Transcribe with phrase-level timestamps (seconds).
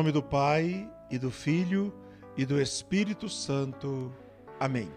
[0.00, 1.92] nome do Pai, e do Filho,
[2.34, 4.10] e do Espírito Santo.
[4.58, 4.90] Amém.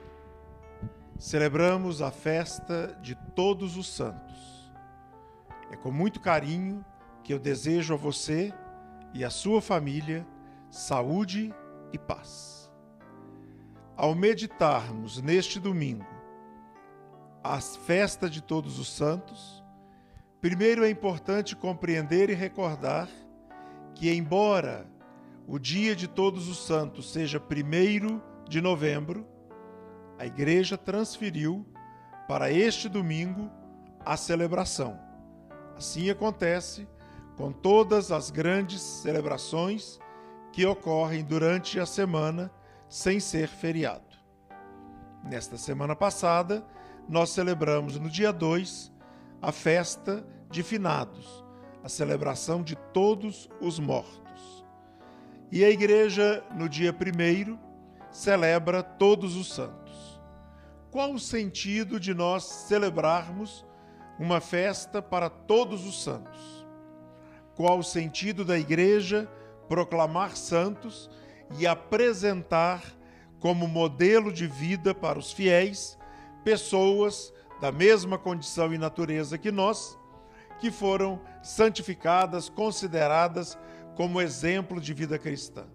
[1.20, 4.72] Celebramos a festa de Todos os Santos.
[5.70, 6.86] É com muito carinho
[7.22, 8.54] que eu desejo a você
[9.14, 10.26] e a sua família
[10.72, 11.54] saúde
[11.92, 12.72] e paz.
[13.98, 16.08] Ao meditarmos neste domingo
[17.44, 19.62] a festa de Todos os Santos,
[20.40, 23.10] primeiro é importante compreender e recordar
[23.96, 24.88] que, embora
[25.48, 29.28] o dia de Todos os Santos seja 1 de novembro,
[30.18, 31.66] a Igreja transferiu
[32.28, 33.52] para este domingo
[34.06, 35.00] a celebração.
[35.76, 36.88] Assim acontece
[37.36, 40.00] com todas as grandes celebrações
[40.52, 42.52] que ocorrem durante a semana
[42.88, 44.14] sem ser feriado.
[45.24, 46.66] Nesta semana passada,
[47.10, 48.92] nós celebramos no dia 2
[49.42, 51.44] a festa de finados,
[51.84, 54.66] a celebração de todos os mortos.
[55.52, 57.60] E a igreja, no dia 1
[58.10, 60.22] celebra todos os santos.
[60.90, 63.66] Qual o sentido de nós celebrarmos
[64.20, 66.66] uma festa para todos os santos?
[67.56, 69.30] Qual o sentido da igreja
[69.68, 71.10] proclamar santos
[71.58, 72.84] e apresentar
[73.40, 75.98] como modelo de vida para os fiéis
[76.44, 79.98] pessoas da mesma condição e natureza que nós,
[80.60, 83.58] que foram santificadas, consideradas
[83.96, 85.66] como exemplo de vida cristã.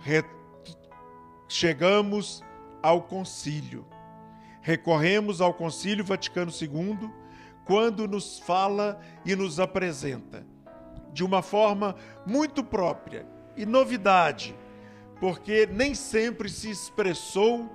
[0.00, 0.24] Re...
[1.48, 2.42] Chegamos
[2.82, 3.86] ao concílio.
[4.60, 7.10] Recorremos ao Concílio Vaticano II
[7.64, 10.44] quando nos fala e nos apresenta
[11.12, 11.94] de uma forma
[12.26, 13.24] muito própria
[13.56, 14.54] e novidade,
[15.20, 17.70] porque nem sempre se expressou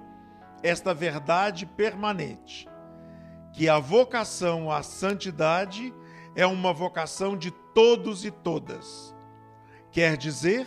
[0.62, 2.67] esta verdade permanente,
[3.59, 5.93] que a vocação à santidade
[6.33, 9.13] é uma vocação de todos e todas.
[9.91, 10.66] Quer dizer,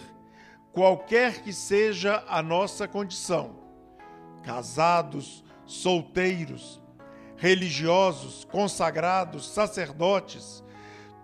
[0.72, 3.56] qualquer que seja a nossa condição,
[4.42, 6.82] casados, solteiros,
[7.34, 10.62] religiosos, consagrados, sacerdotes,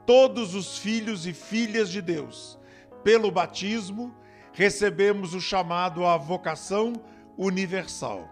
[0.06, 2.58] todos os filhos e filhas de Deus,
[3.04, 4.16] pelo batismo,
[4.54, 6.94] recebemos o chamado à vocação
[7.36, 8.26] universal.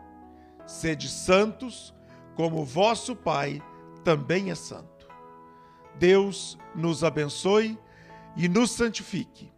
[0.66, 1.94] Sede santos,
[2.36, 3.60] como vosso Pai
[4.04, 5.08] também é santo.
[5.98, 7.76] Deus nos abençoe
[8.36, 9.50] e nos santifique,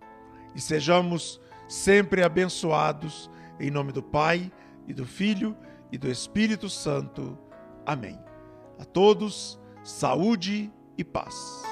[0.55, 3.28] e sejamos sempre abençoados,
[3.59, 4.50] em nome do Pai,
[4.87, 5.55] e do Filho,
[5.93, 7.37] e do Espírito Santo.
[7.84, 8.19] Amém.
[8.78, 11.67] A todos, saúde e paz.